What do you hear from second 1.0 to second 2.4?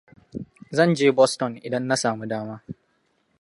je Boston idan na samu